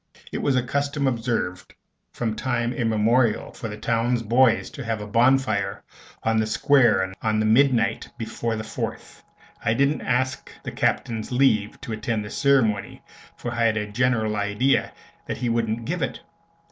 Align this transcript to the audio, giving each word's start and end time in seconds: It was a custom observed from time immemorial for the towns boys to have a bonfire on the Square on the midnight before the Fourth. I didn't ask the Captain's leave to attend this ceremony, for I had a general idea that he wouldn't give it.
It 0.31 0.39
was 0.39 0.55
a 0.55 0.63
custom 0.63 1.05
observed 1.05 1.75
from 2.11 2.35
time 2.35 2.73
immemorial 2.73 3.51
for 3.51 3.67
the 3.67 3.77
towns 3.77 4.23
boys 4.23 4.71
to 4.71 4.83
have 4.83 4.99
a 4.99 5.05
bonfire 5.05 5.83
on 6.23 6.37
the 6.39 6.47
Square 6.47 7.13
on 7.21 7.39
the 7.39 7.45
midnight 7.45 8.09
before 8.17 8.55
the 8.55 8.63
Fourth. 8.63 9.21
I 9.63 9.75
didn't 9.75 10.01
ask 10.01 10.49
the 10.63 10.71
Captain's 10.71 11.31
leave 11.31 11.79
to 11.81 11.93
attend 11.93 12.25
this 12.25 12.35
ceremony, 12.35 13.03
for 13.37 13.51
I 13.51 13.65
had 13.65 13.77
a 13.77 13.91
general 13.91 14.35
idea 14.37 14.91
that 15.27 15.37
he 15.37 15.49
wouldn't 15.49 15.85
give 15.85 16.01
it. 16.01 16.21